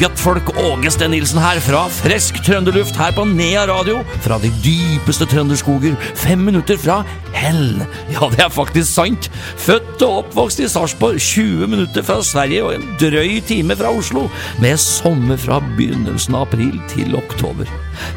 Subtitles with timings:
[0.00, 3.98] guttfolk Åge Sten Nilsen her fra frisk trønderluft her på Nea radio.
[4.24, 7.02] Fra de dypeste trønderskoger, fem minutter fra
[7.36, 7.82] hell.
[8.14, 9.28] Ja, det er faktisk sant.
[9.60, 14.24] Født og oppvokst i Sarpsborg, 20 minutter fra Sverige og en drøy time fra Oslo.
[14.62, 17.68] Med sommer fra begynnelsen av april til oktober.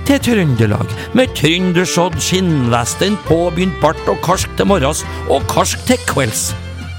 [0.07, 6.53] Til Trøndelag, med trøndersodd, skinnvesten, påbegynt bart og karsk til morgens og karsk til kvelds.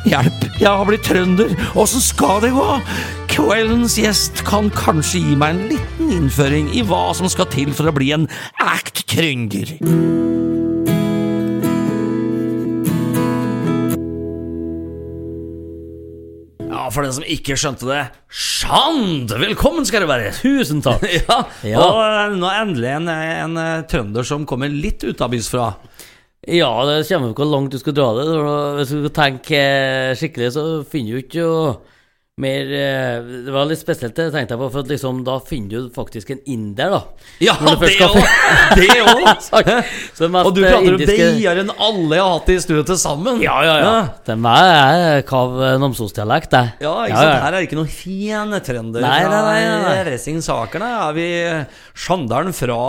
[0.05, 2.67] Hjelp, jeg har blitt trønder, åssen skal det gå?
[3.35, 7.91] Kveldens gjest kan kanskje gi meg en liten innføring i hva som skal til for
[7.91, 8.29] å bli en
[8.63, 9.75] act-krynger.
[16.65, 19.33] Ja, for den som ikke skjønte det, Sjand!
[19.41, 20.31] Velkommen skal du være.
[20.39, 21.05] Tusen takk.
[21.29, 21.83] Ja, Ja.
[21.83, 25.73] Og eh, nå er endelig en, en eh, trønder som kommer litt utabys fra.
[26.45, 28.27] Ja, det kommer på hvor langt du skal dra det.
[28.79, 31.53] Hvis du skal tenke eh, skikkelig, så finner du ikke jo
[32.43, 35.93] mer eh, Det var litt spesielt, det tenkte jeg på, for liksom, da finner du
[35.95, 37.29] faktisk en inder, da.
[37.45, 38.17] Ja, det òg!
[38.81, 39.29] Det òg!
[40.43, 42.99] Og du eh, prater om indiske- deiere enn alle jeg har hatt i studio til
[42.99, 43.39] sammen.
[43.45, 43.95] Ja, ja, ja.
[44.35, 46.65] Er meg er Kav eh, Namsos-dialekt, det.
[46.83, 47.39] Ja, ikke sant?
[47.45, 50.91] Her er det ikke noen fine trønder Nei, nei, nei, nei, Ressingssakerne.
[51.07, 51.29] Er vi
[51.95, 52.81] Sjandalen fra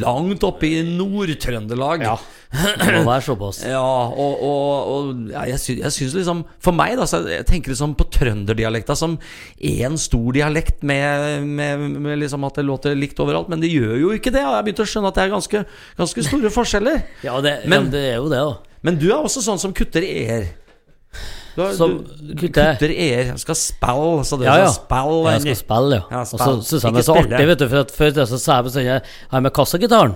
[0.00, 2.08] langt oppe i Nord-Trøndelag.
[2.08, 2.16] Ja.
[2.50, 3.60] Må være såpass.
[3.70, 7.44] Ja, og, og, og ja, jeg, sy jeg syns liksom For meg, da, så jeg
[7.46, 9.14] tenker liksom på trønderdialekta som
[9.62, 13.94] én stor dialekt med, med, med liksom at det låter likt overalt, men det gjør
[14.02, 14.42] jo ikke det.
[14.42, 15.62] Og jeg har begynt å skjønne at det er ganske,
[16.00, 17.04] ganske store forskjeller.
[17.26, 18.56] Ja, det, Men- ja, det er jo det, da.
[18.82, 20.48] Men du er også sånn som kutter e-er.
[21.54, 23.30] Du, har- Som du kutter- kutter e-er.
[23.42, 24.68] Skal spille, så du Ja, ja.
[24.70, 26.04] skal spille Jeg skal spille, ja.
[26.10, 28.38] Ja, Og så syns jeg det er så artig, vet du, for at før så
[28.42, 29.02] sa jeg bestandig Jeg
[29.34, 30.14] har med kassagitaren.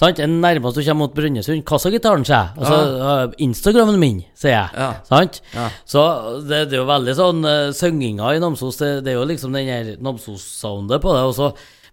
[0.00, 0.20] Sant?
[0.24, 1.60] En nærmest du kommer mot Brønnøysund.
[1.68, 2.60] Kassagitaren, sier jeg.
[2.60, 4.70] Og så uh, Instagrammen min, sier jeg.
[4.80, 4.88] Ja.
[5.10, 5.42] Sant?
[5.52, 5.66] Ja.
[5.84, 6.04] Så
[6.40, 8.80] det, det er jo veldig sånn uh, synginga i Namsos.
[8.80, 11.26] Det, det er jo liksom den her Namsos-soundet på det.
[11.28, 11.50] Og så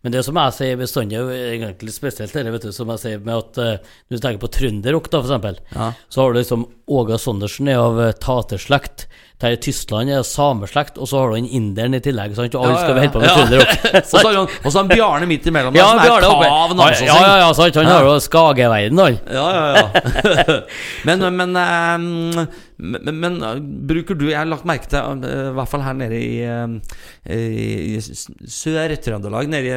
[0.07, 3.35] men det som jeg sier bestandig, egentlig spesielt det, vet du, som jeg sier med
[3.35, 5.91] at uh, Når du tenker på trønderrock, da, for eksempel, Ja.
[6.07, 9.09] så har du liksom Åga Sondersen er av uh, taterslekt.
[9.38, 12.31] Terje i Tyskland er av sameslekt, og så har du han inderen i tillegg.
[12.40, 12.56] Sant?
[12.56, 13.73] Og alle skal vi holde på med trønderrock.
[13.97, 17.12] Og så har han- han Bjarne midt imellom, Ja, som er kav namsåsing.
[17.12, 17.75] Ja, ja, ja, sant.
[17.75, 19.19] Han har jo Skageveien, han.
[19.28, 20.57] Ja, ja, ja.
[21.12, 25.55] men, men, eh, men, men eh, bruker du Jeg har lagt merke til, eh, i
[25.57, 29.73] hvert fall her nede i, eh, i Sør-Trøndelag, nede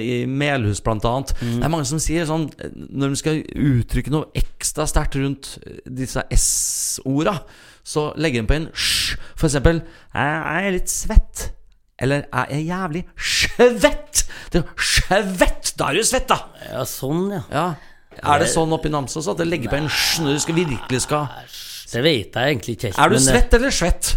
[0.00, 1.34] i, i Melhus blant annet.
[1.40, 5.52] Det er mange som sier sånn Når de skal uttrykke noe ekstra sterkt rundt
[5.84, 7.40] disse S-orda,
[7.84, 9.18] så legger de på en sj.
[9.36, 9.82] For eksempel
[10.14, 11.50] Jeg er litt svett.
[12.00, 14.24] Eller jeg er jævlig svett.
[14.50, 15.74] Det er svett!
[15.76, 16.38] Da er du svett, da!
[16.70, 17.42] Ja, sånn, ja.
[17.52, 17.66] Ja.
[18.24, 20.56] Er det sånn oppe i Namsos at det legger på en sj når du skal
[20.56, 21.28] virkelig skal
[21.90, 22.98] Det vet jeg egentlig ikke helt.
[23.02, 24.10] Er du eh, svett eller svett?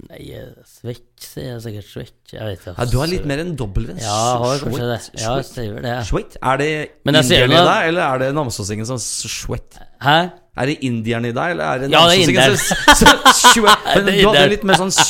[0.00, 0.20] Nei,
[0.64, 1.88] svett, sier jeg sikkert.
[1.90, 2.32] Svett.
[2.32, 2.74] Jeg vet ikke.
[2.78, 5.00] Ja, du har litt mer enn dobbel Ja, jeg har kanskje det.
[5.20, 5.96] Ja, jeg sier det.
[6.08, 6.38] Svett?
[6.40, 6.70] Er det
[7.10, 9.80] indieren i deg, eller er det namsåsingen som svett?
[10.00, 10.18] Hæ?
[10.60, 13.90] Er det indieren i deg, eller er det Ja, namsåsingen som svett?
[13.96, 14.94] Men du hadde litt mer sånn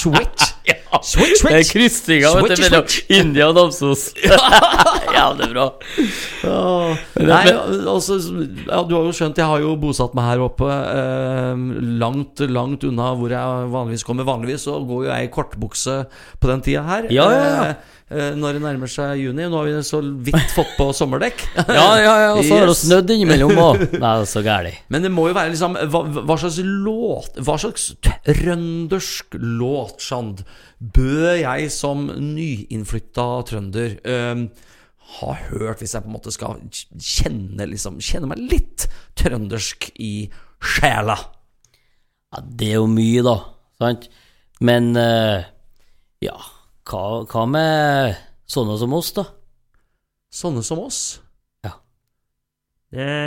[1.04, 1.36] sweat.
[1.40, 2.00] switch.
[2.06, 3.04] Det er Switch, mellom switch.
[3.12, 4.06] India og Namsos.
[5.16, 5.66] ja, det er bra.
[6.50, 7.04] Åh.
[7.20, 10.68] Nei, altså, ja, du har jo skjønt, jeg har jo bosatt meg her oppe.
[10.70, 11.64] Eh,
[12.02, 14.28] langt, langt unna hvor jeg vanligvis kommer.
[14.28, 16.02] Vanligvis så går jo jeg i kortbukse
[16.40, 17.10] på den tida her.
[17.14, 17.72] Ja, ja, ja.
[18.10, 19.44] Eh, når det nærmer seg juni.
[19.46, 21.44] Nå har vi så vidt fått på sommerdekk.
[21.70, 22.80] Ja, ja, ja, og så har det Yes.
[22.88, 23.84] snødd innimellom òg.
[24.02, 24.72] Nei, så gæli.
[24.90, 27.84] Men det må jo være liksom Hva, hva slags låt Hva slags
[28.26, 30.42] trøndersk låt, Sjand,
[30.82, 34.44] bør jeg som nyinnflytta trønder øhm,
[35.20, 36.58] ha hørt, hvis jeg på en måte skal
[36.98, 38.88] kjenne liksom Kjenne meg litt
[39.18, 40.12] trøndersk i
[40.60, 41.14] sjela?
[42.34, 43.36] Ja, det er jo mye, da.
[43.80, 44.10] Sant?
[44.62, 45.40] Men uh,
[46.22, 46.34] ja,
[46.88, 48.16] hva, hva med
[48.50, 49.26] sånne som oss, da?
[50.30, 51.00] Sånne som oss.
[51.66, 51.74] Ja.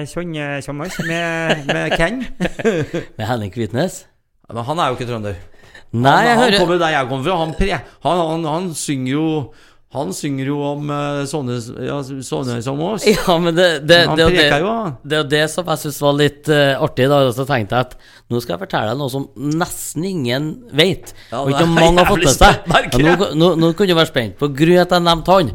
[0.09, 2.23] Sånne som oss, med, med Ken.
[3.17, 4.03] Med Henning Kvitnes?
[4.49, 5.37] Men han er jo ikke trønder.
[5.93, 7.37] Nei, han, jeg han hører kommer der jeg kommer fra.
[7.43, 7.53] Han,
[8.03, 9.27] han, han, han synger jo
[9.93, 13.05] Han synger jo om eh, sånne, ja, sånne som oss.
[13.13, 14.73] Ja, men det, det, men det, det, jo,
[15.05, 17.07] det er det som jeg syns var litt uh, artig.
[17.11, 17.95] da Så tenkte jeg at
[18.33, 21.11] nå skal jeg fortelle deg noe som nesten ingen vet.
[21.29, 23.01] Ja, og ikke mange har fått det med seg.
[23.03, 25.51] Ja, nå, nå, nå kunne du være spent på grunn av at jeg nevnte han.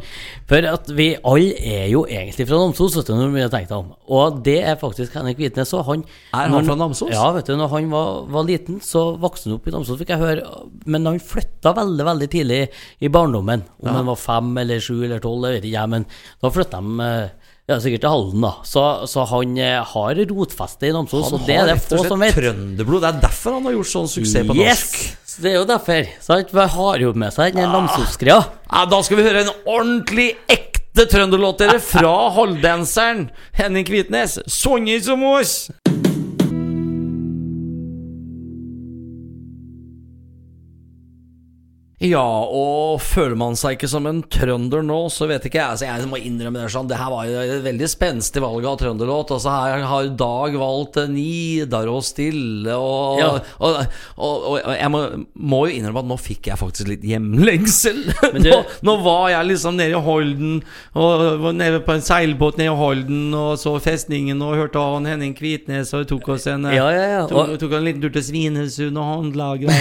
[0.48, 3.72] For at vi alle er jo egentlig fra Namsos, vet du, når vi har tenkt
[3.76, 3.90] om.
[4.08, 5.84] Og det er faktisk Henrik Hvitnes òg.
[5.90, 7.10] han Er han når- fra Namsos?
[7.12, 10.14] Ja, vet du, når han var, var liten, så vokste han opp i Namsos, fikk
[10.14, 10.46] jeg høre.
[10.86, 12.62] Men han flytta veldig, veldig tidlig
[13.00, 13.64] i barndommen.
[13.82, 16.06] Om han var fem eller sju eller tolv, jeg vet ikke men
[16.44, 18.50] da flytter de eh, ja, sikkert til Halden, da.
[18.64, 18.82] Så,
[19.12, 23.02] så han eh, har rotfeste i Namsos, Han har rett og slett trønderblod.
[23.04, 24.84] Det er derfor han har gjort sånn suksess på Yes!
[24.86, 25.34] norsk.
[25.44, 26.08] det er jo derfor.
[26.24, 26.54] Sant?
[26.56, 28.40] Man har jo med seg den Namsos-greia.
[28.72, 33.28] Ja, da skal vi høre en ordentlig ekte trønderlåt dere fra halvdanseren
[33.60, 34.40] Henning Kvitnes.
[34.48, 35.58] Sånne som oss!
[41.98, 45.66] Ja, og føler man seg ikke som en trønder nå, så vet ikke jeg.
[45.74, 46.86] Altså, jeg må innrømme det sånn.
[46.86, 49.32] Det her var jo et veldig spenstig valg av trønderlåt.
[49.34, 53.30] Altså, her har Dag valgt Nidaros stille, og, Ja.
[53.58, 53.80] og,
[54.14, 55.00] og, og, jeg må,
[55.34, 57.98] må jo innrømme at nå fikk jeg faktisk litt hjemlengsel.
[58.38, 58.44] Det...
[58.46, 60.54] nå, nå var jeg liksom nede i Holden,
[60.94, 65.10] og var nede på en seilbåt nede i Holden, og så festningen, og hørte han
[65.10, 67.26] Henning Kvitnes, og tok oss en eh, Ja, ja.
[67.26, 69.74] Tok, tok en liten tur til Svinesund og håndlaget.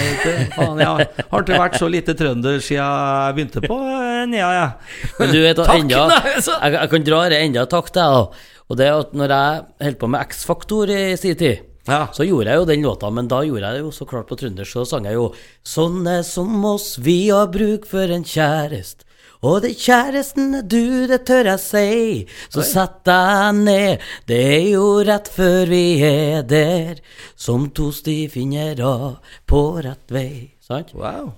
[0.58, 5.10] Faen, jeg har ikke vært så lite trønder siden jeg begynte på eh, Nea, jeg.
[5.18, 6.04] Men du vet at enda,
[6.38, 8.44] jeg, jeg kan dra det enda takk til deg.
[8.68, 12.02] Og det at når jeg holdt på med X-Faktor i sin tid, Ja.
[12.12, 14.36] så gjorde jeg jo den låta, men da gjorde jeg det jo så klart på
[14.36, 15.30] trøndersk, så sang jeg jo
[15.64, 19.06] Sånne som oss, vi har bruk for en kjærest.
[19.40, 22.26] Og det kjæresten er du, det tør jeg si.
[22.50, 26.98] Så sett deg ned, det er jo rett før vi er der.
[27.38, 29.16] Som to stifinnere
[29.48, 30.50] på rett vei.
[30.60, 30.90] Sant?
[30.92, 31.36] Wow.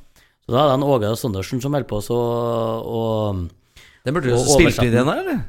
[0.51, 3.45] Så da er det en Åge Sondersen som holder på så og
[4.03, 5.45] Den burde du Spilte du den, eller?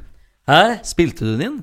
[0.46, 0.60] Hæ?
[0.86, 1.56] Spilte du den inn?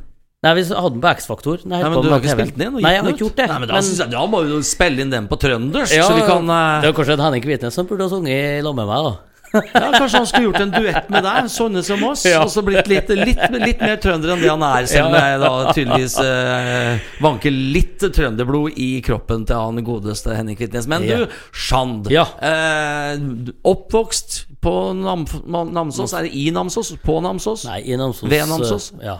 [0.43, 1.63] Nei, vi hadde den på X-Faktor.
[1.67, 2.47] Nei, men du har ikke TV-en.
[2.47, 2.75] spilt den inn?
[2.83, 3.47] Nei, jeg har ikke gjort det.
[3.51, 6.15] Nei, men da, synes jeg, da må du spille inn den på trøndersk, Ja, så
[6.15, 6.79] vi kan uh...
[6.83, 9.28] Det var kanskje en Henning Kvitnes som burde ha sunget i lag med meg, da.
[9.53, 9.61] Ja,
[9.95, 12.43] Kanskje han skulle gjort en duett med deg, sånne som oss, Ja.
[12.43, 15.21] og så blitt litt, litt, litt mer trønder enn det han er, selv om Ja.
[15.31, 20.85] jeg da tydeligvis eh, vanker litt trønderblod i kroppen til han godeste Henning Kvitnes.
[20.87, 21.17] Men Ja.
[21.23, 22.11] du, Sjand.
[22.13, 22.27] Ja.
[22.41, 23.17] Eh,
[23.65, 25.25] oppvokst på Nam
[25.73, 26.13] Namsos?
[26.13, 26.93] Er det i Namsos?
[27.03, 27.65] På Namsos?
[27.65, 28.29] Nei, i Namsos.
[28.29, 28.91] Ved Namsos?
[28.99, 29.17] eh, Ja.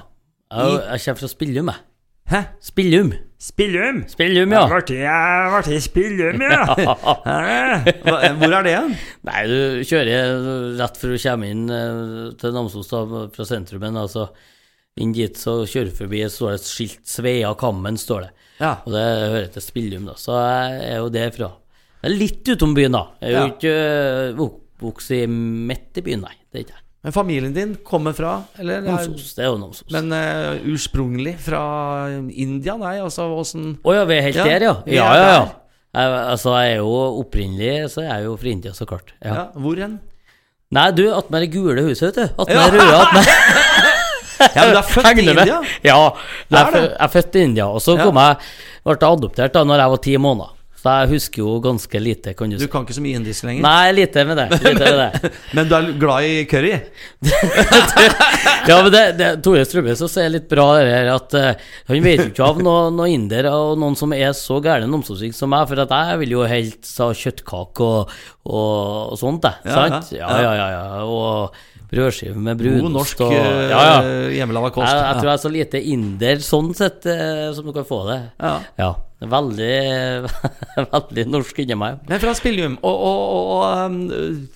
[0.51, 1.75] Jeg, jeg kommer fra Spillum, jeg.
[2.29, 2.43] Hæ?
[2.61, 3.13] Spillum.
[3.39, 4.01] Spillum?
[4.11, 4.65] Spillum, ja.
[4.91, 6.65] Jeg ble i Spillum, ja?
[8.35, 8.95] Hvor er det hen?
[9.29, 10.33] Nei, du kjører
[10.81, 13.95] rett før du kommer inn eh, til Namsos fra sentrumen.
[14.01, 14.25] Altså,
[14.99, 18.31] inn dit så kjører du forbi, så står det et skilt 'Svea Kammen', står det.
[18.59, 18.73] Ja.
[18.83, 20.17] Og det hører til Spillum, da.
[20.19, 21.51] Så jeg er jo derfra.
[22.01, 23.05] Det er litt utom byen, da.
[23.23, 23.53] Jeg er jo Ja.
[23.55, 26.35] ikke øh, oppvokst i midt i byen, nei.
[26.51, 26.85] Det er ikke jeg.
[26.99, 29.31] Men familien din kommer fra eller, Namsos.
[29.37, 29.87] Det er jo Namsos.
[29.95, 31.61] Men uh, ursprungelig fra
[32.27, 32.75] India?
[32.81, 34.75] Nei, altså åssen ja, vi er helt Ja, der, ja.
[34.85, 35.45] Ja, ja, ja.
[35.95, 36.91] Jeg, altså, jeg er jo
[37.23, 39.15] opprinnelig, så jeg er jo fra India, så klart.
[39.23, 39.31] Ja.
[39.33, 39.45] ja.
[39.57, 39.95] Hvor hen?
[40.75, 42.43] Nei, du, attmed det gule huset, vet du.
[42.43, 43.31] Attmed det røde, attmed
[44.39, 45.43] Ja, men du er født i India?
[45.47, 47.65] Ja, jeg er er, jeg er født i India.
[47.67, 48.37] Og så kom jeg,
[48.85, 50.53] ble jeg adoptert da når jeg var ti måneder.
[50.79, 53.65] Så jeg husker jo ganske lite, kan du Du kan ikke så mye indisk lenger?
[53.65, 54.45] Nei, lite med det.
[54.63, 55.31] Lite med det.
[55.57, 56.71] Men du er glad i curry?
[58.69, 61.47] Ja, men det, det Tore Strømøy så er litt bra her at uh,
[61.89, 65.33] han vet jo ikke av noen noe indere og noen som er så gærne omsorgssyk
[65.35, 68.13] som meg, for at jeg vil jo helst ha kjøttkake og,
[68.45, 69.65] og, og sånt, jeg.
[69.65, 70.13] Ja, sant?
[70.15, 70.85] ja, Ja, ja, ja.
[70.99, 71.03] ja.
[71.09, 71.55] Og
[71.89, 73.99] brødskive med brunost God norsk og eh, Ja, ja.
[74.37, 74.89] hjemmelaga kost.
[74.91, 78.03] Jeg, jeg tror jeg er så lite inder sånn sett eh, som du kan få
[78.09, 78.19] det.
[78.39, 78.53] Ja.
[78.79, 78.89] Ja.
[79.19, 79.73] Veldig,
[80.93, 81.99] veldig norsk inni meg.
[82.07, 84.47] Men fra Spillium og, og, og um,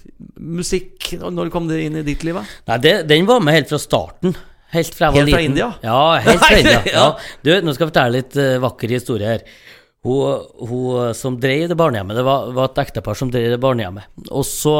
[0.61, 2.39] musikk, når kom det inn i ditt liv?
[2.69, 4.37] Nei, det, den var med helt fra starten.
[4.73, 5.41] Helt fra Helt fra.
[5.45, 5.67] India?
[5.83, 7.03] Ja, helt fra India.
[7.45, 9.43] Du, nå skal jeg fortelle litt uh, vakker historie her.
[10.03, 14.09] Hun, hun som drev det barnehjemmet, det var, var et ektepar som drev det barnehjemmet.
[14.35, 14.73] Og så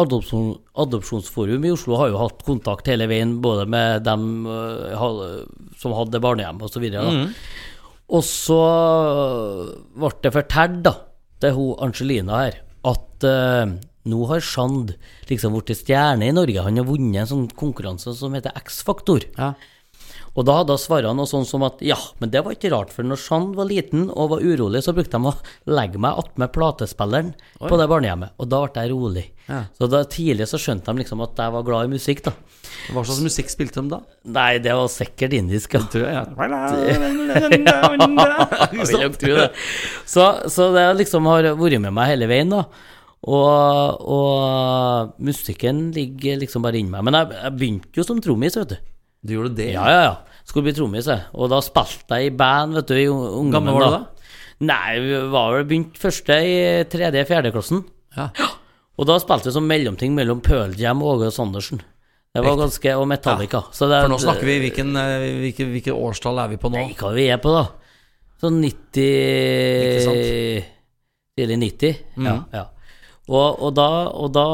[0.00, 5.04] Adopsjon, Adopsjonsforum i Oslo har jo hatt kontakt hele veien, både med dem eh,
[5.80, 6.80] som hadde barnehjem osv.
[6.80, 7.26] Og, så Mm.
[8.08, 8.60] og så
[10.00, 10.94] ble det fortalt, da,
[11.44, 14.94] til hun Angelina her, at uh, nå har Sand,
[15.28, 16.64] liksom blitt stjerne i Norge.
[16.64, 19.24] Han har vunnet en sånn konkurranse som heter X-Faktor.
[19.38, 19.54] Ja.
[20.34, 22.90] Og da hadde hun svart noe sånn som at ja, men det var ikke rart,
[22.94, 25.32] for når Shand var liten og var urolig, så brukte de å
[25.76, 27.30] legge meg attmed platespilleren
[27.60, 29.26] på det barnehjemmet, og da ble jeg rolig.
[29.46, 29.60] Ja.
[29.76, 32.32] Så da tidlig så skjønte de liksom at jeg var glad i musikk, da.
[32.90, 33.98] Hva slags musikk spilte de da?
[34.34, 35.80] Nei, det var sikkert indisk, ja.
[35.92, 36.24] Tror jeg, ja.
[38.74, 39.50] Jeg vil nok tro det.
[40.08, 42.62] Så, så det liksom har vært med meg hele veien, da.
[43.24, 47.06] Og, og musikken ligger liksom bare inni meg.
[47.06, 48.76] Men jeg, jeg begynte jo som trommis, vet du.
[49.24, 49.70] Du gjorde det?
[49.72, 50.40] Ja, ja, ja.
[50.44, 51.24] Skulle bli trommis, jeg.
[51.32, 53.54] Og da spilte jeg i band, vet du, i ungdommen.
[53.54, 54.02] Gammel var du da?
[54.64, 56.58] Nei, vi var vel begynt første i
[56.92, 57.80] tredje-fjerde klassen.
[58.14, 58.28] Ja.
[58.94, 61.80] Og da spilte vi som mellomting mellom Pearl Jam og Åge Sandersen.
[62.34, 63.62] Det var ganske, Og Metallica.
[63.72, 66.80] Så det, For nå snakker vi hvilken, eh, hvilke, hvilke årstall er vi på nå?
[66.82, 67.68] Nei, hva vi er på, da?
[68.42, 69.04] Sånn 90
[69.84, 70.72] Ikke sant?
[71.38, 72.00] Tidlig 90.
[72.18, 72.26] Mm.
[72.26, 72.34] Ja.
[72.52, 72.64] ja.
[73.30, 74.48] Og, og da, og da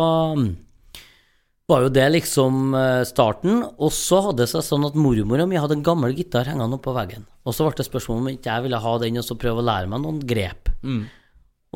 [1.70, 3.62] var jo det liksom eh, starten.
[3.78, 6.92] Og så hadde det seg sånn at mormora mi hadde en gammel gitar hengende oppå
[6.96, 7.24] veggen.
[7.46, 9.66] Og så ble det spørsmål om ikke jeg ville ha den og så prøve å
[9.70, 10.70] lære meg noen grep.
[10.82, 11.02] Mm.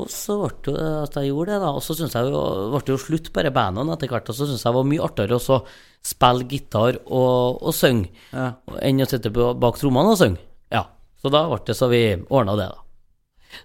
[0.03, 1.71] Og så ble det at jeg gjorde det, da.
[1.71, 2.41] Og så synes jeg jo,
[2.73, 4.29] ble det jo slutt på de bandene etter hvert.
[4.31, 5.59] Og så syntes jeg det var mye artigere å
[6.05, 8.49] spille gitar og, og synge Ja.
[8.83, 10.41] enn å sitte bak trommene og synge.
[10.75, 10.83] Ja.
[11.23, 12.81] Så da ble det så vi ordna det, da.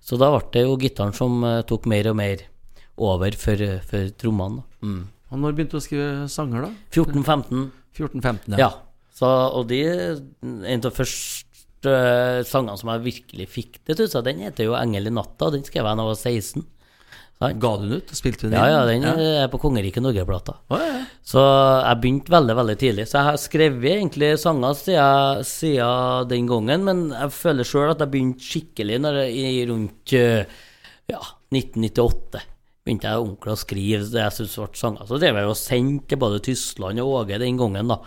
[0.06, 2.46] Så da ble det jo gitaren som eh, tok mer og mer
[3.00, 4.62] over for, for trommene.
[4.86, 5.02] Mm.
[5.30, 6.72] Og når begynte du å skrive sanger, da?
[6.94, 7.68] 14-15.
[7.96, 8.70] 14-15, Ja.
[9.14, 14.22] Så, og de En av de første eh, sangene som jeg virkelig fikk det til
[14.24, 15.50] den heter jo 'Engel i natta'.
[15.52, 16.64] Den skrev jeg da jeg var 16.
[17.40, 17.58] Sant?
[17.60, 18.10] Ga du den ut?
[18.12, 19.02] Spilte du den Ja, inn?
[19.02, 20.58] ja, den er på Kongeriket Norge-plata.
[20.68, 21.04] Oh, ja, ja.
[21.24, 23.06] Så jeg begynte veldig, veldig tidlig.
[23.08, 27.98] Så jeg har skrevet egentlig sanger siden, siden den gangen, men jeg føler sjøl at
[28.04, 30.44] jeg begynte skikkelig når jeg, i rundt eh,
[31.08, 31.20] ja,
[31.50, 32.42] 1998.
[32.90, 35.06] Begynte jeg ordentlig å skrive det jeg syntes ble sanger.
[35.06, 38.00] Så drev jeg og sendte til både Tyskland og Åge den gangen, da.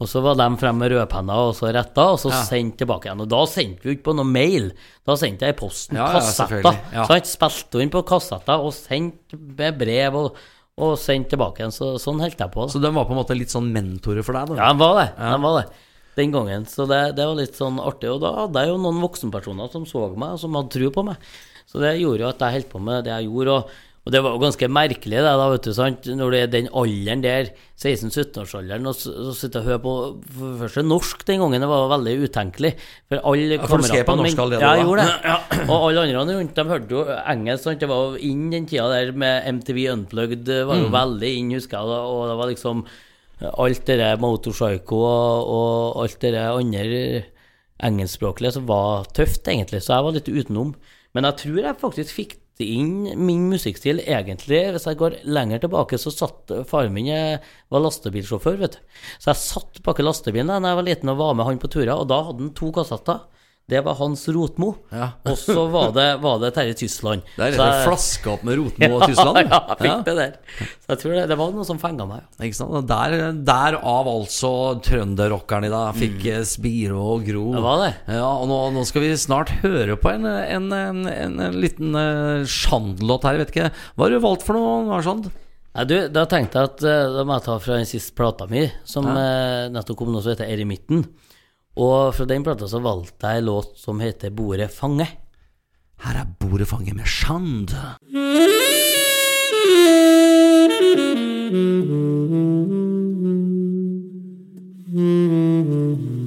[0.00, 2.38] Og så var de frem med rødpenner og så retta, og så Ja.
[2.46, 3.20] sendte tilbake igjen.
[3.20, 4.70] Og da sendte vi ikke på noe mail,
[5.04, 6.62] da sendte jeg i posten Ja, kassetter.
[6.94, 7.04] Ja.
[7.04, 10.36] Så jeg spilte inn på kassetter og sendte med brev og,
[10.78, 11.74] og sendte tilbake igjen.
[11.74, 12.64] Så sånn holdt jeg på.
[12.64, 12.72] da.
[12.72, 14.62] Så den var på en måte litt sånn mentorer for deg, da?
[14.62, 15.08] Ja, den var det.
[15.18, 15.68] Den var det.
[16.16, 16.64] Den gangen.
[16.66, 18.08] Så det, det var litt sånn artig.
[18.14, 21.04] Og da hadde jeg jo noen voksenpersoner som så meg, og som hadde tro på
[21.04, 21.16] meg.
[21.68, 23.52] Så det gjorde jo at jeg holdt på med det jeg gjorde.
[23.60, 23.68] Og,
[24.00, 26.06] og det var jo ganske merkelig, det, da, vet du, sant?
[26.16, 29.92] når det er den alderen der, 16-17-årsalderen, og så sitter sitte og høre på
[30.36, 32.70] for det første norsk den gangen, det var veldig utenkelig.
[33.12, 34.70] For alle for du skrev på norsk allerede da?
[34.70, 35.60] Ja, jeg gjorde det.
[35.66, 37.04] Og alle andre rundt dem hørte jo
[37.34, 37.64] engelsk.
[37.66, 37.80] Sant?
[37.84, 40.96] Det var jo inn den tida der med MTV Unplugged, det var jo Mm.
[40.96, 42.10] veldig inn, husker jeg.
[42.10, 42.84] Og det var liksom
[43.52, 47.22] alt det der Motorpsycho og, og alt det der andre
[47.84, 49.80] engelskspråklige som var tøft, egentlig.
[49.84, 50.74] Så jeg var litt utenom.
[51.14, 52.36] Men jeg tror jeg faktisk fikk
[52.66, 54.62] inn min musikkstil egentlig.
[54.74, 59.02] Hvis jeg går lenger tilbake, så satt faren min eh, var lastebilsjåfør, vet du.
[59.18, 61.72] Så jeg satt bak i lastebilen da jeg var liten og var med han på
[61.72, 63.26] turer, og da hadde han to kassetter.
[63.70, 64.72] Det var Hans Rotmo.
[64.90, 65.12] Ja.
[65.22, 67.22] og så var det, var det Terje Tysland.
[67.36, 69.38] Det er jeg- flaska opp med Rotmo og Tyskland?
[69.44, 70.32] Ja, jeg fikk det der.
[70.58, 72.24] Så jeg tror det, det var noe som fenga meg.
[72.42, 72.88] Ikke sant?
[72.90, 74.52] Der, derav altså
[74.86, 76.48] trønderrockeren i dag fikk mm.
[76.50, 77.44] Spiro og Gro.
[77.54, 77.92] Det var det.
[78.16, 81.94] Ja, og nå, nå skal vi snart høre på en, en, en, en, en liten
[81.94, 83.38] uh, Sjand-låt her.
[83.44, 85.30] Vet ikke Hva har du valgt for noe, Lars Sjand?
[85.70, 88.48] Nei, du, da tenkte jeg at uh, da må jeg ta fra den siste plata
[88.50, 91.04] mi, som eh, nettopp kom noe som heter Eremitten.
[91.80, 95.06] Og fra den plata så valgte jeg en låt som heter Bordet fange.
[96.04, 97.72] Her er Bordet fange' med Sjand.
[98.12, 98.66] Hjelp!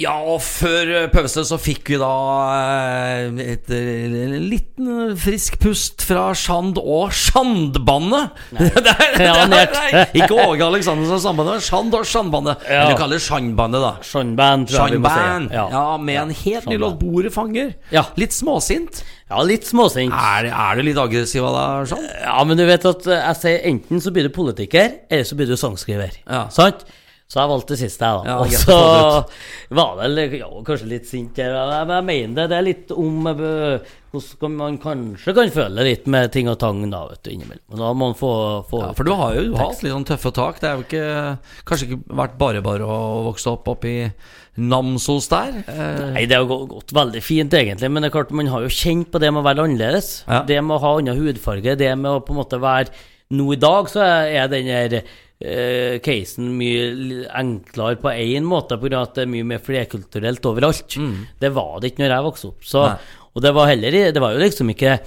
[0.00, 2.10] Ja, og før eh, pause så fikk vi da
[2.56, 8.38] eh, et eh, en liten frisk pust fra Sjand og Sjandbandet.
[8.60, 12.64] Det det Ja, Ikke Åge Aleksandersen og Sandbandet, Sjand og Sjandbandet.
[12.64, 12.86] Ja.
[12.86, 13.92] Eller kaller det Sjandbandet, da.
[14.06, 15.24] Sjandband, tror jeg vi må si.
[15.24, 15.74] Sjandband.
[15.76, 17.74] Ja, med en helt ny låt, 'Bordet fanger'.
[17.92, 18.06] Ja.
[18.20, 19.02] Litt småsint.
[19.30, 20.14] Ja, litt småsint.
[20.16, 22.08] Er, er du litt aggressiv av deg, Sjand?
[22.24, 25.50] Ja, men du vet at jeg sier enten så blir du politiker, eller så blir
[25.50, 26.16] du sangskriver.
[26.24, 26.46] Ja.
[26.54, 26.86] Sant?
[27.30, 28.32] Så jeg valgte det siste, jeg, da.
[28.32, 28.76] Ja, og så
[29.78, 31.54] var det vel, ja, kanskje litt sint der.
[31.86, 32.46] Men jeg mener det.
[32.50, 36.82] Det er litt om eh, hvordan man kanskje kan føle litt med ting og tang
[36.90, 37.78] da, vet du, innimellom.
[37.78, 38.32] Da må man få,
[38.66, 40.58] få Ja, for du har jo du har hatt litt sånn tøffe tak.
[40.58, 41.06] Det er jo ikke
[41.70, 43.94] Kanskje ikke vært bare bare å vokse opp oppi
[44.60, 45.62] Namsos der.
[45.70, 47.94] Eh, Nei, det har gått veldig fint, egentlig.
[47.94, 50.10] Men det er klart, man har jo kjent på det med å være annerledes.
[50.26, 50.42] Ja.
[50.50, 52.90] Det med å ha annen hudfarge, det med å på en måte være
[53.30, 55.04] Nå i dag så er den eh,
[56.04, 59.02] casen mye enklere på én måte, pga.
[59.02, 60.98] at det er mye mer flerkulturelt overalt.
[61.40, 62.62] Det var det ikke når jeg vokste opp.
[62.64, 63.16] Så, Mm.
[63.30, 64.98] Og det var heller Det var jo liksom ikke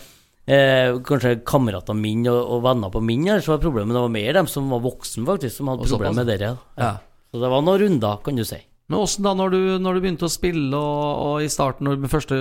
[0.43, 4.11] Eh, kanskje kameratene mine og, og venner på min her, så var problemet Det var
[4.11, 6.39] mer dem som var voksne, faktisk, som hadde problemer med det.
[6.43, 6.55] Ja.
[6.75, 6.89] Ja.
[7.31, 8.59] Så det var noen runder, kan du si.
[8.93, 11.97] Men åssen da, når du, når du begynte å spille, og, og i starten, når
[12.03, 12.38] de første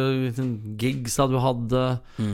[0.80, 1.84] gigsa du hadde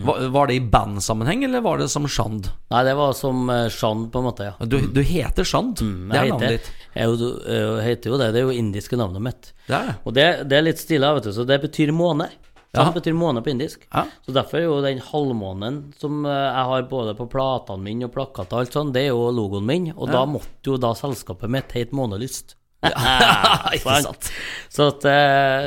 [0.08, 2.50] var, var det i bandsammenheng, eller var det som Shand?
[2.74, 4.66] Nei, det var som uh, Shand, på en måte, ja.
[4.66, 5.78] Du, du heter Shand?
[5.78, 6.72] Mm, det er navnet ditt.
[6.98, 8.32] Jeg jeg heter jo det.
[8.34, 9.52] Det er jo indiske navnet mitt.
[9.68, 9.94] Det er.
[10.02, 12.26] Og det, det er litt stilig, vet du, så det betyr måne.
[12.74, 12.88] Ja.
[12.88, 13.86] Det betyr måne på indisk.
[13.94, 14.04] Ja.
[14.26, 18.12] Så derfor er jo den halvmånen som eh, jeg har både på platene mine og
[18.18, 19.88] plakater og alt sånt, det er jo logoen min.
[19.94, 22.57] Og da måtte jo da selskapet mitt hete Månelyst.
[23.74, 24.28] Ikke sant.
[24.72, 25.06] Så at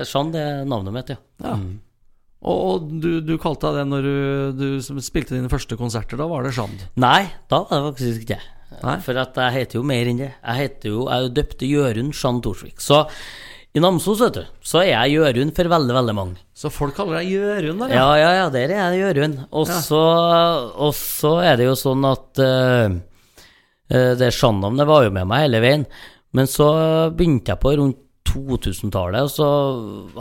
[0.07, 1.19] sånn det er navnet mitt, ja.
[1.43, 1.55] Ja.
[2.41, 4.15] Og, og du, du kalte deg det når du,
[4.57, 6.17] du spilte dine første konserter.
[6.17, 6.87] Da var det Sjand.
[7.01, 8.57] Nei, da var det faktisk ikke det.
[8.81, 8.95] Nei.
[9.03, 10.31] For at jeg heter jo mer enn det.
[10.39, 12.79] Jeg heter jo, jeg døpte Jørund Jean Thorsvik.
[12.81, 13.03] Så
[13.75, 16.41] i Namsos, vet du, så er jeg Jørund for veldig, veldig mange.
[16.57, 19.37] Så folk kaller deg Jørund der, Ja, ja, ja, der er jeg Jørund.
[19.51, 19.77] Og Ja.
[19.85, 20.01] så
[20.87, 22.97] og så er det jo sånn at eh,
[24.17, 25.85] det Jean-navnet var jo med meg hele veien.
[26.37, 26.67] Men så
[27.15, 27.97] begynte jeg på rundt
[28.31, 29.47] 2000-tallet, og så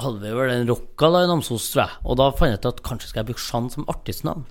[0.03, 1.99] hadde vi vel en rocka da i Namsos, tror jeg.
[2.11, 4.47] Og da fant jeg ut at kanskje skal jeg bruke Jean som artistnavn.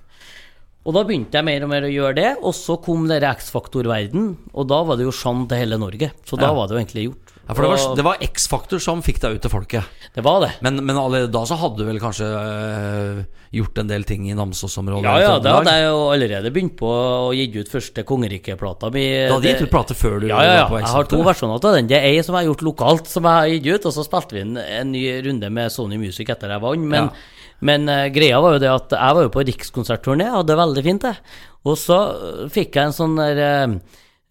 [0.88, 4.30] Og da begynte jeg mer og mer å gjøre det, og så kom dere X-Faktor-verden,
[4.56, 6.08] og da var det jo Jean til hele Norge.
[6.24, 6.54] Så da Ja.
[6.56, 7.34] var det jo egentlig gjort.
[7.48, 9.86] Ja, for det var, det var X-faktor som fikk deg ut til folket.
[10.14, 10.50] det var det.
[10.62, 13.22] Men, men allerede da så hadde du vel kanskje øh,
[13.58, 15.08] gjort en del ting i Namsos-området?
[15.08, 19.02] Ja, ja, da hadde jeg jo allerede begynt på å gi ut første kongerikeplata mi.
[19.26, 20.62] Du hadde gitt ut plate før du Ja, ja, ja.
[20.68, 21.90] var på Jeg har to versjoner av den.
[21.90, 24.06] Det er ei som jeg har gjort lokalt, som jeg har gitt ut, og så
[24.06, 26.86] spilte vi inn en ny runde med Sony Music etter jeg vant.
[26.94, 27.40] Men, Ja.
[27.66, 30.84] men uh, greia var jo det at jeg var jo på rikskonsertturné, hadde det veldig
[30.86, 31.16] fint, det.
[31.66, 31.98] Og så
[32.54, 33.74] fikk jeg en sånn der eh,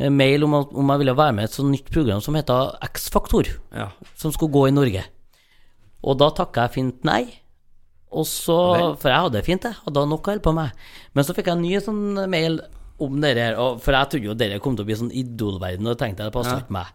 [0.07, 2.77] mail om, at, om jeg ville være med i et sånt nytt program som heter
[2.87, 3.89] X-Faktor, Ja.
[4.15, 5.03] som skulle gå i Norge.
[6.07, 7.25] Og da takka jeg fint nei.
[8.09, 9.75] Og så, For jeg hadde det fint, jeg.
[9.85, 10.71] Hadde nok å holde på med.
[11.13, 12.55] Men så fikk jeg en ny sånn mail
[12.99, 15.97] om dere her, for jeg trodde jo dere kom til å bli sånn idolverden, og
[15.99, 16.87] tenkte jeg det passet ikke meg.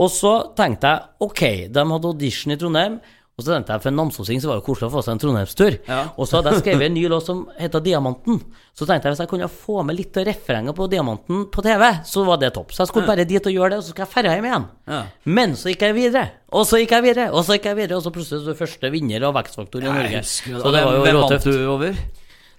[0.00, 1.42] Og så tenkte jeg ok,
[1.74, 2.96] de hadde audition i Trondheim,
[3.40, 5.20] og så tenkte jeg for en namsosing så var det koselig å få seg en
[5.22, 5.76] trondheimstur.
[5.88, 6.00] Ja.
[6.20, 8.42] Og så hadde jeg skrevet en ny låt som heter Diamanten.
[8.76, 11.86] Så tenkte jeg hvis jeg kunne få med litt av refrenget på Diamanten på TV,
[12.10, 12.74] så var det topp.
[12.76, 14.68] Så jeg skulle bare dit og gjøre det, og så skal jeg dra hjem igjen.
[14.92, 15.00] Ja.
[15.40, 17.96] Men så gikk jeg videre, og så gikk jeg videre, og så gikk jeg videre,
[17.96, 20.22] og så plutselig så første vinner av Vekstfaktor i Norge.
[20.28, 22.00] Så det var jo Hvem vant du over?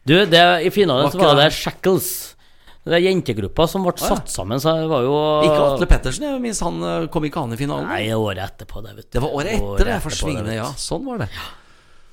[0.02, 2.12] Du, det, i finalen Var så var det Shackles.
[2.82, 6.42] Det er jentegruppa som ble satt sammen, så det var jo Ikke Atle Pettersen, jeg
[6.42, 7.92] minst han øh, kom ikke an i finalen?
[7.92, 9.12] Nei, året etterpå, det, vet du.
[9.18, 10.70] Det var året etter, det, for svingene, vet ja.
[10.82, 11.30] Sånn var det.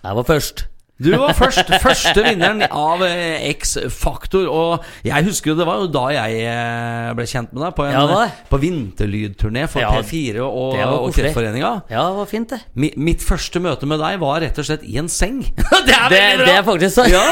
[0.05, 0.67] Jeg var først.
[0.99, 4.49] Du var først, første vinneren av eh, X-Faktor.
[4.51, 7.85] Og jeg husker jo det var jo da jeg eh, ble kjent med deg, på,
[7.87, 8.49] en, Ja, det.
[8.51, 11.07] på vinterlydturné for Ja, P4 og, og.
[11.15, 11.71] Kreftforeninga.
[11.93, 12.59] Ja, det var fint, det.
[12.75, 15.39] Mi, mitt første møte med deg var rett og slett i en seng.
[15.87, 17.15] det er Det, det er faktisk sant.
[17.15, 17.23] Ja,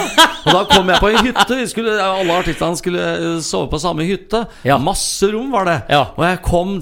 [0.46, 1.58] og da kom jeg på en hytte.
[1.58, 4.44] Vi skulle, alle artistene skulle eh, sove på samme hytte.
[4.86, 5.78] Masse rom var det.
[5.90, 6.04] Ja.
[6.14, 6.76] Og jeg kom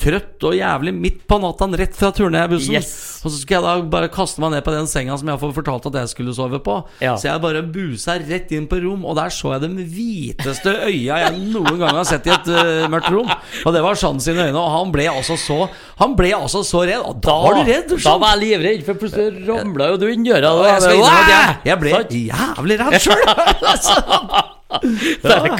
[0.00, 2.72] trøtt og jævlig midt på natta rett fra turnébussen.
[2.80, 3.20] Yes.
[3.24, 5.54] Og så skulle jeg da bare kaste meg ned på den senga som jeg har
[5.60, 6.78] fortalt at jeg skulle sove på.
[7.04, 7.16] Ja.
[7.20, 11.20] Så jeg bare busa rett inn på rom, og der så jeg de hviteste øya
[11.24, 13.30] jeg noen gang har sett i et uh, mørkt rom.
[13.64, 15.64] Og det var Sjans sine øyne, og han ble altså så
[16.00, 17.04] Han ble altså så redd.
[17.04, 20.26] Og da var du redd, Da var jeg livredd, for plutselig ramla jo du inn
[20.26, 20.54] døra.
[20.72, 24.50] Jeg, jeg, jeg ble jævlig redd sjøl!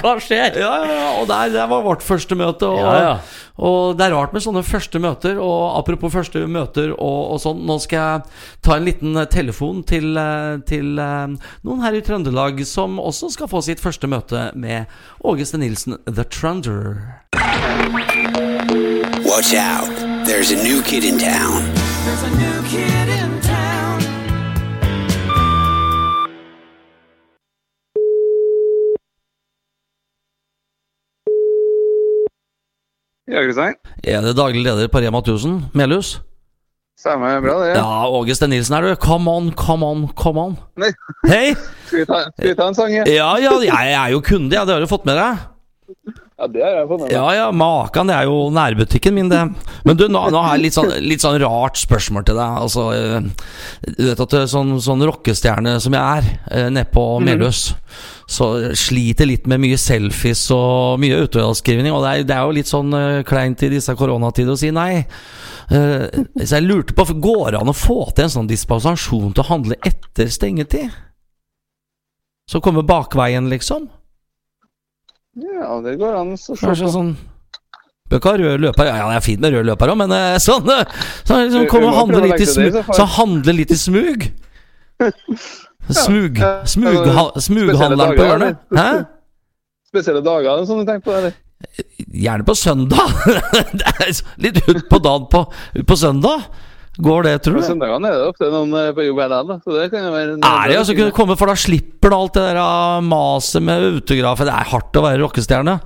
[0.02, 0.58] Hva skjer?
[0.60, 2.68] Ja, ja, ja, og der, der var vårt første møte.
[2.68, 3.12] Og, Ja, ja.
[3.58, 5.38] og det er rart med sånne første møter.
[5.42, 8.22] Og apropos første møter og, og sånn, nå skal jeg
[8.66, 13.30] ta en liten eh, telefon til, eh, til eh, noen her i Trøndelag som også
[13.36, 14.90] skal få sitt første møte med
[15.24, 17.22] Åge Sten Nilsen, The Trunder.
[19.24, 19.90] Watch out.
[20.26, 21.83] There's a new kid in town.
[33.24, 33.74] Ja, Kristian.
[34.04, 36.18] Er det daglig leder på Rema 1000, Melhus?
[37.00, 37.70] Stemmer bra, det.
[37.78, 38.90] Ja, Åge Sten Nilsen er du.
[39.00, 40.58] Come on, come on, come on.
[40.76, 40.90] Nei,
[41.26, 41.54] Hei!
[41.88, 42.04] skal
[42.50, 43.06] vi ta en sang, ja?
[43.08, 44.66] Ja, ja, jeg er jo kunde, ja.
[44.68, 46.14] Det har du fått med deg?
[46.34, 47.12] Ja, det har jeg fornøyd med.
[47.14, 49.42] Ja, ja, Makan, det er jo nærbutikken min, det.
[49.86, 52.56] Men du, nå, nå har jeg litt sånn, litt sånn rart spørsmål til deg.
[52.64, 57.06] Altså, eh, du vet at er sånn, sånn rockestjerne som jeg er, nedpå nede på
[57.22, 57.62] Melhus,
[58.26, 61.94] så sliter litt med mye selfies og mye utoverskrivning.
[61.94, 64.74] Og det er, det er jo litt sånn eh, kleint i disse koronatider å si
[64.74, 65.04] nei.
[65.70, 66.06] Eh,
[66.42, 69.50] så jeg lurte på, går det an å få til en sånn dispensasjon til å
[69.52, 70.90] handle etter stengetid?
[72.50, 73.86] Så kommer bakveien, liksom?
[75.34, 76.34] Ja, det går an.
[76.34, 76.74] å se på.
[76.78, 77.14] sånn
[78.10, 78.88] Bør ikke ha rød løper.
[78.90, 80.12] Ja, det er fint med rød løper òg, men
[80.44, 80.84] sånn eh,
[81.24, 82.74] Så liksom kommer og handler litt i smug.
[82.74, 83.54] så fall.
[83.56, 84.28] Litt i smug.
[85.84, 87.08] Smug Ja, smug,
[87.44, 88.60] Smughandleren på hjørnet.
[88.72, 88.90] Hæ?
[89.90, 91.34] Spesielle dager, er det sånn du tenker på, eller?
[92.24, 93.12] Gjerne på søndag.
[94.44, 95.44] Litt ut på dagen på,
[95.86, 96.46] på søndag.
[97.02, 97.66] Går det, tror På du?
[97.66, 99.48] søndagene er det ofte noen eh, på jobb hele dag.
[99.48, 99.56] da.
[99.64, 102.16] Så det kan jo være en- Er det altså kunne komme, for da slipper du
[102.16, 104.44] alt det der ah, maset med autografer.
[104.46, 105.80] Det er hardt å være rockestjerne.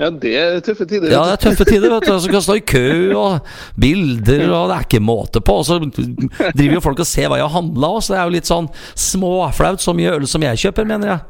[0.00, 1.06] Ja, det er tøffe tider.
[1.12, 2.16] Ja, det er tøffe tider, vet du.
[2.18, 3.44] Så kan stå i kø og
[3.78, 5.60] bilder, og det er ikke måte på.
[5.60, 5.76] Og så
[6.56, 8.48] driver jo folk og ser hva jeg har handla òg, så det er jo litt
[8.50, 8.66] sånn
[8.98, 9.78] småflaut.
[9.84, 11.20] Så mye øl som jeg kjøper, mener jeg.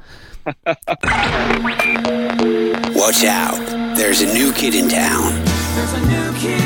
[2.97, 3.61] Watch out.
[3.99, 5.33] There's a new kid in town.
[5.77, 6.64] There's a new kid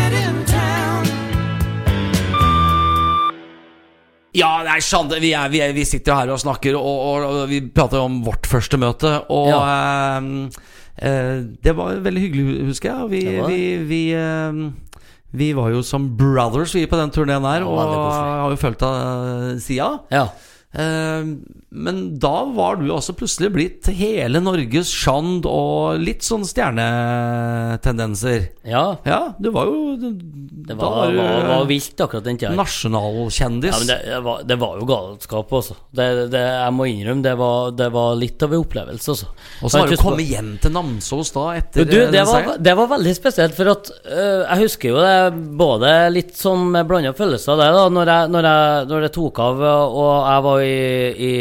[4.36, 7.38] Ja, nei, Sande, vi, er, vi, er, vi sitter her og snakker, og, og, og
[7.50, 9.14] vi prater om vårt første møte.
[9.32, 10.66] Og eh,
[11.08, 13.08] eh, det var veldig hyggelig, husker jeg.
[13.14, 13.56] Vi, Det var det.
[13.56, 15.00] vi, vi, eh,
[15.38, 19.64] vi var jo som brothers vi på den turneen der, og har jo fulgt deg
[19.64, 19.90] sida.
[20.12, 20.26] Ja.
[20.74, 21.24] Eh,
[21.70, 28.48] men da var du også plutselig blitt hele Norges Shand og litt sånn stjernetendenser.
[28.68, 28.85] ja.
[29.09, 32.52] Ja, du var jo Det var, du var, var vilt akkurat den tida.
[32.57, 33.72] nasjonalkjendis.
[33.72, 35.74] Ja, men det, det, var, det var jo galskap, altså.
[35.96, 39.26] Det, det, jeg må innrømme, det var, det var litt av en opplevelse, altså.
[39.62, 42.90] Og så har du kommet hjem til Namsos da etter Du, det var, det var
[42.92, 45.16] veldig spesielt, for at øh, jeg husker jo det
[45.59, 49.40] både litt sånn med blanda følelser det, da, når jeg, når, jeg, når det tok
[49.44, 51.33] av, og jeg var i, i,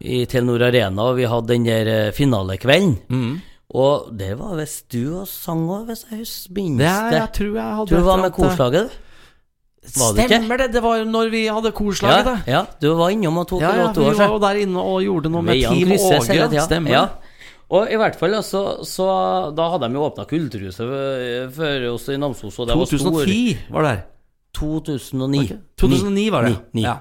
[0.00, 2.96] i Telenor Arena, og vi hadde den der eh, finalekvelden.
[3.08, 3.36] Mm.
[3.76, 7.32] Og det var visst du og sang òg, hvis jeg husker minst Det er, jeg
[7.34, 9.02] tror jeg hadde Du var med korslaget, du?
[10.00, 10.26] Var det?
[10.30, 10.68] Stemmer det!
[10.74, 13.88] Det var når vi hadde korslaget, Ja, ja, du var innom og tok Ja, ja,
[13.94, 16.38] vi var der inne og gjorde noe med Team Åge.
[16.54, 16.64] Ja.
[16.66, 16.90] Stemmer.
[16.94, 17.04] Ja.
[17.66, 19.06] Og i hvert fall, altså, så
[19.56, 20.86] Da hadde de jo åpna Kulturhuset
[21.56, 24.02] for- oss i Namsos, og det var stor 2010 var det her.
[24.56, 25.42] 2009.
[25.44, 25.58] Okay.
[25.76, 26.50] 2009 var det.
[26.50, 26.82] Ni, ni.
[26.86, 26.96] Ja.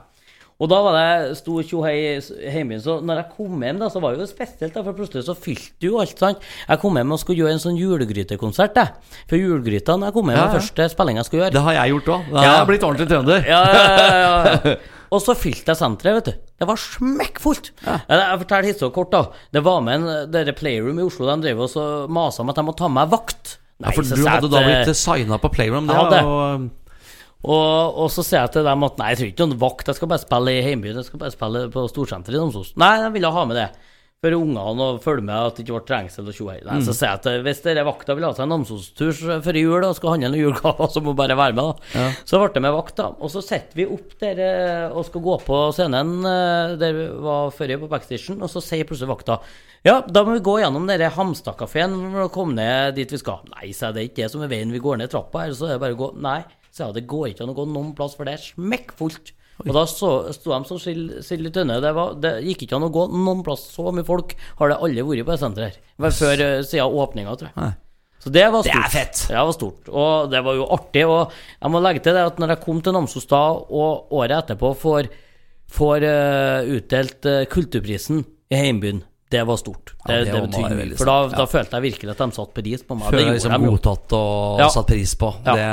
[0.55, 2.77] Og da var det stor tjohei hjemme.
[2.79, 5.35] Så når jeg kom hjem, da, så var det jo spesielt, da, for plutselig så
[5.35, 6.39] fylte jo alt, sant.
[6.69, 9.17] Jeg kom hjem og skulle gjøre en sånn julegrytekonsert, jeg.
[9.27, 10.59] For julegryta, når jeg kom hjem, Ja, var ja.
[10.61, 11.55] første spilling jeg skulle gjøre.
[11.57, 12.29] Det har jeg gjort òg.
[12.31, 12.53] Da har Ja.
[12.61, 13.43] jeg blitt ordentlig trønder.
[13.51, 14.75] Ja, ja, ja, ja.
[15.15, 16.39] Og så fylte jeg senteret, vet du.
[16.59, 17.69] Det var smekkfullt.
[17.85, 19.21] Jeg, jeg forteller historien kort, da.
[19.53, 22.55] Det var med en dere Playroom i Oslo, de drev og så masa om at
[22.55, 23.57] de måtte ta med meg vakt.
[23.83, 25.85] Ja, for du hadde da eh, blitt signa på Playroom.
[25.87, 26.23] Det Jeg hadde.
[26.23, 26.69] jo
[27.45, 29.99] Og, og så sier jeg til dem at nei, jeg trenger ikke noen vakt, jeg
[29.99, 31.01] skal bare spille i heimbyen.
[31.01, 32.71] Jeg skal bare spille på Storsenteret i Namsos.
[32.81, 33.67] Nei, de ville ha med det.
[34.23, 36.55] For ungene og følge med at det ikke ble trengsel og tjohei.
[36.63, 36.81] Mm.
[36.87, 39.11] Så sier jeg at hvis dere vakta vil ha seg en Namsos-tur
[39.45, 42.07] før jul og skal handle noen julegaver, så må bare være med, da.
[42.25, 43.11] Så ble det med vakt, da.
[43.19, 47.07] Og så sitter vi opp der eh, og skal gå på scenen eh, der vi
[47.27, 49.41] var forrige, på backstagen, og så sier plutselig vakta
[49.85, 53.43] ja, da må vi gå gjennom denne Hamstad-kafeen for å komme ned dit vi skal.
[53.51, 54.71] Nei, sa jeg, det er ikke det som er veien.
[54.73, 56.07] Vi går ned trappa her, så er det bare å gå.
[56.25, 56.39] Nei,
[56.75, 59.31] sa jeg, det går ikke an å gå noen plass, for det er smekkfullt.
[59.63, 61.79] Og da så, sto de som sild i tønne.
[61.79, 63.63] Det, var, det gikk ikke an å gå noen plass.
[63.71, 65.81] Så mye folk har det aldri vært på det senteret her.
[66.03, 67.57] Det Før eh, siden åpninga, tror jeg.
[67.61, 67.71] Nei.
[68.25, 68.73] Så det var stort.
[68.73, 69.19] Det er fett.
[69.29, 69.89] Det var stort.
[69.93, 71.05] Og det var jo artig.
[71.07, 74.39] Og jeg må legge til det at når jeg kom til Namsos da, og året
[74.39, 75.11] etterpå får,
[75.77, 79.93] får uh, utdelt uh, Kulturprisen i heimbyen, det var stort.
[79.93, 80.99] Ja, Det, det det, betydde veldig mye.
[80.99, 81.37] For da, ja.
[81.37, 83.07] da følte jeg virkelig at de satte pris på meg.
[83.07, 84.67] Før Det deg liksom godtatt og Ja.
[84.73, 85.31] satt pris på.
[85.45, 85.55] Ja.
[85.55, 85.69] Det,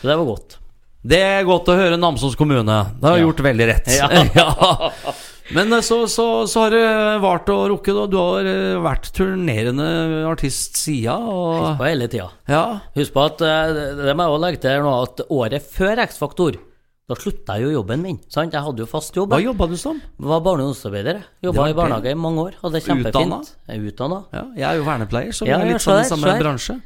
[0.00, 0.58] Så det var godt.
[1.04, 2.64] det er godt å høre Namsos kommune.
[3.00, 3.24] Det har Ja.
[3.26, 3.88] gjort veldig rett.
[3.98, 4.08] Ja.
[4.34, 5.14] Ja.
[5.52, 9.10] Men eh, så, så, så har det vart og rukket, og du har eh, vært
[9.12, 9.88] turnerende
[10.30, 11.18] artist sida.
[11.20, 12.30] Og, På hele tida.
[12.48, 12.62] ja.
[12.96, 16.00] Husk på at eh, det det må jeg også legge til nå, at året før
[16.06, 16.56] X-Faktor,
[17.04, 18.16] da slutta jeg jo jobben min.
[18.32, 18.54] Sant?
[18.56, 19.34] Jeg hadde jo fast jobb.
[19.36, 19.98] Hva jobba du som?
[20.16, 21.18] Var barne- og ungdomsarbeider.
[21.44, 22.54] Jobba i barnehage i mange år.
[22.62, 23.50] Hadde det kjempefint.
[23.92, 24.22] Utdanna.
[24.32, 26.78] Ja, jeg er jo vernepleier, så Ja, er litt sånn i samme bransje.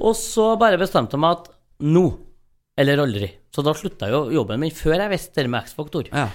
[0.00, 1.50] Og så bare bestemte jeg meg at
[1.84, 2.06] nå,
[2.76, 3.30] eller aldri.
[3.54, 6.10] Så da slutta jo jobben min før jeg visste det med X-Faktor.
[6.12, 6.28] Ja.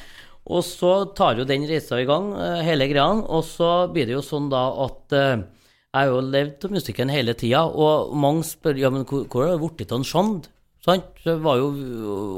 [0.51, 3.21] Og så tar jo den reisa i gang, eh, hele greia.
[3.29, 5.43] Og så blir det jo sånn da at eh,
[5.91, 9.45] jeg har jo levd av musikken hele tida, og mange spør ja, men hvor, hvor
[9.45, 10.47] har det blitt av sjand?
[10.81, 11.09] Sant?
[11.21, 11.67] Det var jo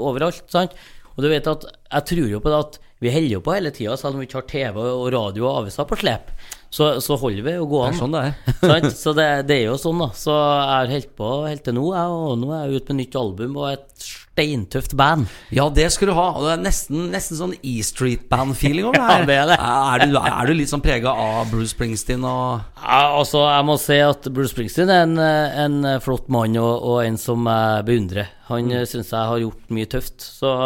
[0.04, 0.74] overalt, sant?
[1.14, 3.72] Og du vet at jeg tror jo på det at vi holder jo på hele
[3.76, 6.34] tida, selv om vi ikke har TV og radio og aviser på slep.
[6.74, 8.00] Så, så holder vi jo Det gående.
[8.00, 8.52] sånn det er.
[8.72, 8.98] Sant?
[8.98, 10.10] Så det, det er jo sånn, da.
[10.18, 13.02] Så jeg har holdt på helt til nå, jeg, og nå er jeg ute med
[13.04, 15.28] nytt album og et steintøft band.
[15.54, 16.26] Ja, det skal du ha.
[16.34, 19.60] Og det er nesten, nesten sånn E Street Band-feeling over Ja, det er det.
[19.62, 23.78] Er du, er du litt sånn prega av Bruce Springsteen og Ja, altså, jeg må
[23.82, 28.34] si at Bruce Springsteen er en, en flott mann, og, og en som jeg beundrer.
[28.50, 28.82] Han mm.
[28.90, 30.26] syns jeg har gjort mye tøft.
[30.26, 30.58] Så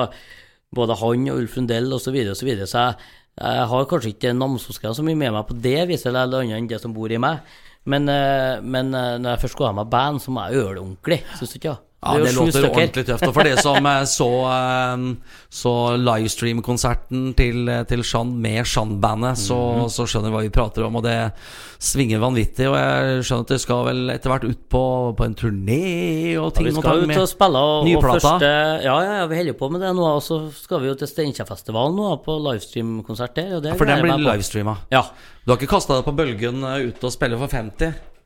[0.76, 2.08] både han og Ulf Lundell osv.
[2.08, 2.68] Så, videre, og så, videre.
[2.72, 6.42] så jeg, jeg har kanskje ikke namsoskeia så mye med meg på det viset, eller
[6.42, 7.44] annet enn det som bor i meg.
[7.88, 10.74] Men, eh, men eh, når jeg først skal ha meg band, så må jeg gjøre
[10.74, 11.20] det ordentlig.
[11.38, 11.76] Syns du ikke?
[11.76, 13.26] Ja, er det, det låter ordentlig tøft.
[13.28, 15.06] Og for det som eh, så, eh,
[15.50, 19.90] så livestream-konserten til, eh, til Jean med Jean-bandet, så, Mhm.
[19.90, 20.96] så skjønner vi hva vi prater om.
[20.96, 21.34] Og det
[21.80, 22.68] svinger vanvittig.
[22.70, 24.84] Og jeg skjønner at det skal vel etter hvert ut på,
[25.18, 28.52] på en turné og Ja, ting vi skal ut og spille, og, og første
[28.84, 30.06] Ja, ja, ja, vi holder på med det nå.
[30.18, 33.56] Og så skal vi jo til Steinkjerfestivalen nå, på livestream-konsert der.
[33.58, 34.78] Og det For den blir livestreama.
[34.92, 35.02] Ja.
[35.46, 38.17] Du har ikke kasta deg på bølgen ut ute og spille for 50?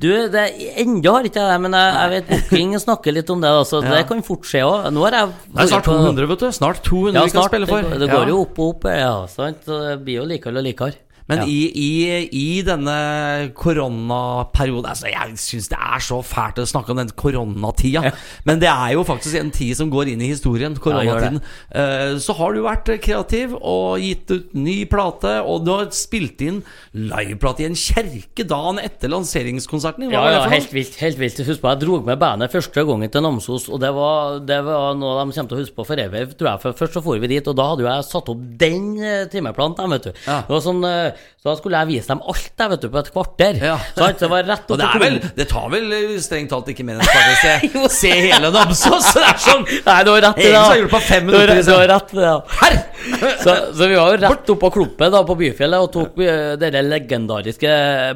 [0.00, 0.42] Du, det,
[0.82, 3.50] ennå har ikke jeg det, men jeg, jeg vet Booking snakker litt om det.
[3.62, 3.92] Altså, Ja.
[3.94, 4.88] Det kan fort skje òg.
[4.92, 6.48] Nå har jeg Det er snart 200, vet du.
[6.56, 7.82] Snart 200 Ja, vi kan spille for.
[7.86, 8.32] Det, det går Ja.
[8.34, 9.12] jo opp og opp, ja.
[9.30, 9.62] Sant?
[9.68, 10.98] Så det blir jo likere og likere.
[11.28, 11.44] Men Ja.
[11.48, 17.00] i, i, i denne koronaperioden altså Jeg syns det er så fælt å snakke om
[17.00, 18.12] den koronatida.
[18.44, 20.76] Men det er jo faktisk en tid som går inn i historien.
[20.76, 21.40] Koronatiden.
[21.72, 26.42] Ja, Så har du vært kreativ og gitt ut ny plate, og du har spilt
[26.44, 26.62] inn
[26.94, 30.04] liveplate i en kjerke dagen etter lanseringskonserten.
[30.06, 30.12] din.
[30.14, 30.96] Ja, ja, helt vilt.
[31.00, 34.38] helt vilt Husk på, Jeg dro med bandet første gangen til Namsos, og det var,
[34.44, 36.26] det var noe de kommer til å huske på for evig.
[36.38, 38.40] tror jeg, for Først så for vi dit, og da hadde jo jeg satt opp
[38.60, 39.90] den eh, timeplanen.
[39.94, 40.12] vet du.
[40.26, 40.40] Ja.
[40.46, 42.98] Det var sånn, eh, så da skulle jeg vise dem alt jeg vet du, på
[43.02, 43.58] et kvarter.
[43.60, 43.76] Ja.
[43.96, 46.50] Så det var rett Og opp det, på er vel, det tar vel eh, strengt
[46.54, 49.10] talt ikke mer enn et kvarter å se, se hele Namsos.
[49.14, 50.52] Det er sånn Nei, du har rett i det.
[50.54, 51.84] Egen som på fem minutter, rett- liksom.
[51.92, 52.24] rett det.
[52.24, 53.34] da.
[53.44, 56.70] Så, så vi var jo rett oppå Kloppet da på Byfjellet og tok uh, det
[56.88, 57.72] legendariske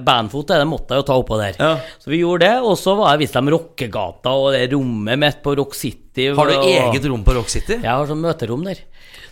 [0.06, 0.58] bandfotet.
[0.62, 1.58] Det måtte jeg jo ta oppå der.
[1.60, 1.72] Ja.
[2.00, 5.42] Så vi gjorde det, og så var jeg viste dem Rockegata og det rommet mitt
[5.44, 6.30] på Rock City.
[6.34, 7.76] Har du og- eget rom på Rock City?
[7.82, 8.80] Jeg har sånn møterom der.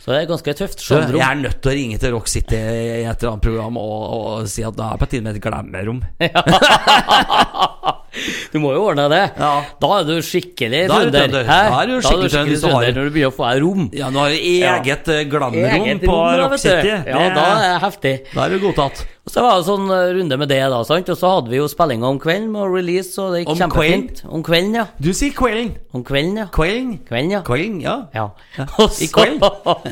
[0.07, 0.79] Så det er ganske tøft.
[0.87, 3.81] Du, jeg er nødt til å ringe til Rock City i et eller annet program
[3.83, 5.99] og, og si at det er på tide med et glemmerom.
[8.49, 9.25] Du må jo ordne det.
[9.37, 9.51] Ja.
[9.83, 11.35] Da er du skikkelig er trønder.
[11.45, 12.31] Da er du skikkelig
[12.63, 13.91] trønder når du begynner å få deg rom.
[13.93, 15.19] Ja, nå har du eget ja.
[15.35, 16.57] glammerom på rom, Rock.
[16.63, 16.95] City.
[16.95, 18.15] Ja, da er det heftig.
[18.33, 19.05] da er du godtatt.
[19.27, 20.77] Og så var det sånn eh, runde med det, da.
[20.87, 21.09] sant?
[21.11, 24.21] Og så hadde vi jo spillinga om kvelden og release, og det gikk Om kjempefint.
[24.31, 24.85] Om kvelden, ja.
[25.03, 25.73] Du sier kvelden.
[25.91, 26.45] Om kvelden, ja.
[26.55, 26.93] Kvelden.
[27.09, 27.41] Kvelden, ja.
[27.49, 27.97] Kvelden, ja.
[28.15, 28.29] Ja.
[28.55, 29.43] Ja, Og i kveld.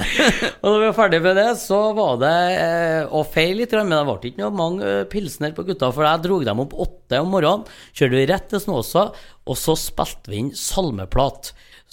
[0.62, 3.97] og da vi var ferdig med det, så var det eh, å feile litt, men
[3.97, 7.18] det ble ikke noe mange eh, pilsner på gutta, for jeg dro dem opp åtte
[7.25, 9.09] om morgenen, kjørte vi rett til Snåsa,
[9.51, 11.51] og så spilte vi inn salmeplat.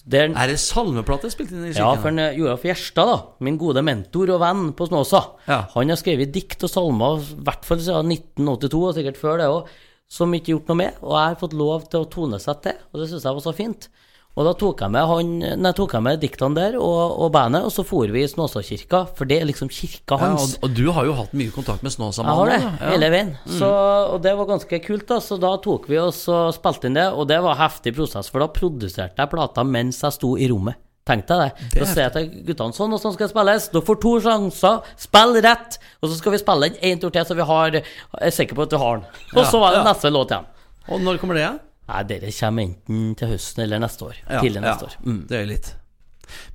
[0.10, 3.58] Der, Er det salmeplate spilt inn i ja, for en, eh, Joralf Gjerstad, da, min
[3.62, 5.68] gode mentor og venn på Snåsa, Ja.
[5.76, 9.48] han har skrevet dikt og salmer, i hvert fall siden 1982, og sikkert før det
[9.52, 9.68] òg,
[10.10, 10.94] som ikke gjort noe med.
[11.04, 13.54] Og jeg har fått lov til å tonesette det, og det syns jeg var så
[13.56, 13.88] fint.
[14.40, 17.66] Og da tok jeg med, han, nei, tok jeg med diktene der og, og bandet,
[17.68, 20.54] og så for vi i Snåsakirka, for det er liksom kirka ja, hans.
[20.56, 22.70] og, og du har jo hatt mye kontakt med Snåsa Jeg har det, Ja.
[22.94, 23.34] hele veien.
[23.58, 23.68] Så,
[24.14, 25.18] og det var ganske kult, da.
[25.20, 28.40] Så da tok vi oss og spilte inn det, og det var heftig prosess, for
[28.40, 30.80] da produserte jeg plata mens jeg sto i rommet.
[31.12, 31.68] Tenk deg det.
[31.74, 33.64] Da sier jeg til guttene sånn og sånn skal det spilles.
[33.74, 34.92] Dere får to sjanser.
[35.02, 35.80] Spill rett.
[36.00, 38.68] Og så skal vi spille den en tur til, så vi har, er sikre på
[38.68, 39.08] at du har den.
[39.34, 39.88] Og så var det ja.
[39.90, 40.46] neste låt igjen.
[40.94, 41.48] Og når kommer det?
[41.48, 41.56] Ja?
[41.92, 44.20] Nei, dere kommer enten til høsten eller neste år.
[44.40, 44.98] Tidlig neste år.
[45.04, 45.22] Mm.
[45.28, 45.72] Det er litt.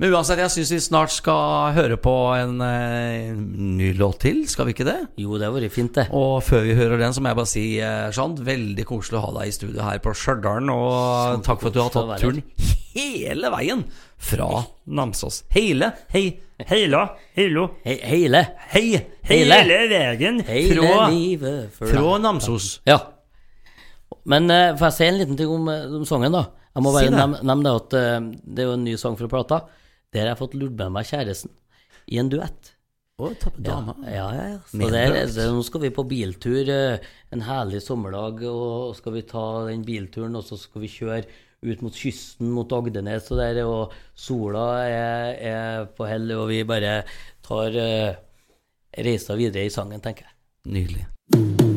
[0.01, 3.42] Men uansett, jeg syns vi snart skal høre på en, en
[3.77, 4.38] ny låt til.
[4.49, 4.96] Skal vi ikke det?
[5.20, 6.07] Jo, det har vært fint, det.
[6.16, 9.27] Og før vi hører den, så må jeg bare si, eh, Jean, veldig koselig å
[9.27, 10.72] ha deg i studio her på Stjørdal.
[10.72, 12.42] Og takk for at du har tatt turen
[12.96, 13.85] hele veien
[14.16, 14.49] fra
[14.88, 15.42] Namsos.
[15.53, 16.27] Hele, hei,
[16.70, 17.03] Heila,
[17.37, 18.40] heilo, He hele.
[18.72, 18.87] hei,
[19.29, 19.59] Hele.
[19.61, 20.40] hele veien
[21.77, 22.18] fra fra.
[22.25, 22.81] Namsos.
[22.88, 22.96] Ja.
[24.27, 26.47] Men uh, får jeg si en liten ting om, eh, om sangen, da?
[26.77, 29.19] Jeg må bare si nevne nevne det at uh, det er jo en ny sang
[29.19, 29.61] fra plata.
[30.14, 31.53] Der har jeg fått lurt med meg kjæresten
[32.12, 32.73] i en duett.
[33.16, 33.95] Å, ta på dama.
[34.05, 34.45] ja, ja.
[34.53, 34.59] ja.
[34.69, 39.25] Så der, der, nå skal vi på biltur uh, en herlig sommerdag, og skal vi
[39.31, 41.25] ta den bilturen, og så skal vi kjøre
[41.66, 46.61] ut mot kysten, mot Agdenes og der, og sola er, er på hell, og vi
[46.69, 46.99] bare
[47.47, 48.11] tar uh,
[49.07, 50.37] reisa videre i sangen, tenker jeg.
[50.77, 51.76] Nydelig.